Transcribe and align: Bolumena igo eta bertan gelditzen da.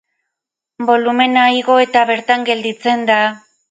Bolumena 0.87 1.45
igo 1.59 1.79
eta 1.85 2.05
bertan 2.15 2.51
gelditzen 2.53 3.11
da. 3.15 3.25